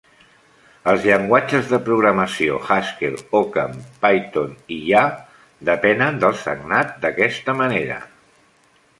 [0.91, 5.03] Els llenguatges de programació Haskell, Occam, Python i Ya
[5.69, 7.99] depenen del sagnat d'aquesta manera.